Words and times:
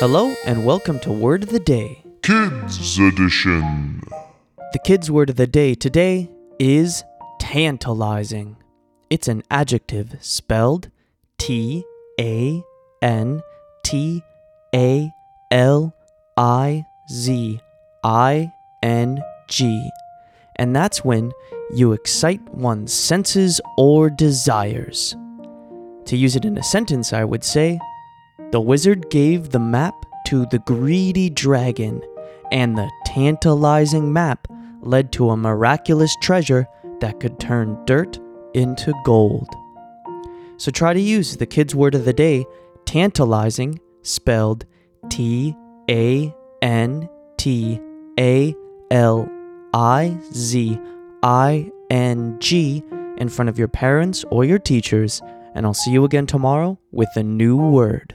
Hello 0.00 0.34
and 0.44 0.64
welcome 0.64 0.98
to 1.00 1.12
Word 1.12 1.44
of 1.44 1.50
the 1.50 1.60
Day. 1.60 2.02
Kids 2.22 2.98
Edition. 2.98 4.02
The 4.72 4.80
kids' 4.84 5.08
word 5.08 5.30
of 5.30 5.36
the 5.36 5.46
day 5.46 5.76
today 5.76 6.28
is 6.58 7.04
tantalizing. 7.38 8.56
It's 9.08 9.28
an 9.28 9.44
adjective 9.52 10.16
spelled 10.20 10.90
T 11.38 11.84
A 12.20 12.60
N 13.02 13.40
T 13.84 14.20
A 14.74 15.12
L 15.52 15.94
I 16.36 16.84
Z 17.08 17.60
I 18.02 18.52
N 18.82 19.22
G. 19.46 19.90
And 20.56 20.74
that's 20.74 21.04
when 21.04 21.30
you 21.72 21.92
excite 21.92 22.42
one's 22.52 22.92
senses 22.92 23.60
or 23.78 24.10
desires. 24.10 25.14
To 26.06 26.16
use 26.16 26.34
it 26.34 26.44
in 26.44 26.58
a 26.58 26.64
sentence, 26.64 27.12
I 27.12 27.22
would 27.22 27.44
say 27.44 27.78
The 28.54 28.60
wizard 28.60 29.10
gave 29.10 29.50
the 29.50 29.58
map 29.58 30.06
to 30.28 30.46
the 30.46 30.60
greedy 30.60 31.28
dragon, 31.28 32.00
and 32.52 32.78
the 32.78 32.88
tantalizing 33.04 34.12
map 34.12 34.46
led 34.80 35.10
to 35.14 35.30
a 35.30 35.36
miraculous 35.36 36.14
treasure 36.22 36.68
that 37.00 37.18
could 37.18 37.40
turn 37.40 37.84
dirt 37.84 38.20
into 38.54 38.94
gold. 39.04 39.48
So 40.56 40.70
try 40.70 40.94
to 40.94 41.00
use 41.00 41.36
the 41.36 41.46
kids' 41.46 41.74
word 41.74 41.96
of 41.96 42.04
the 42.04 42.12
day, 42.12 42.46
tantalizing, 42.84 43.80
spelled 44.02 44.66
T 45.08 45.56
A 45.90 46.32
N 46.62 47.08
T 47.36 47.80
A 48.20 48.54
L 48.92 49.28
I 49.74 50.16
Z 50.32 50.78
I 51.24 51.72
N 51.90 52.36
G, 52.38 52.84
in 53.16 53.28
front 53.28 53.48
of 53.48 53.58
your 53.58 53.66
parents 53.66 54.24
or 54.30 54.44
your 54.44 54.60
teachers, 54.60 55.20
and 55.56 55.66
I'll 55.66 55.74
see 55.74 55.90
you 55.90 56.04
again 56.04 56.26
tomorrow 56.26 56.78
with 56.92 57.08
a 57.16 57.24
new 57.24 57.56
word. 57.56 58.13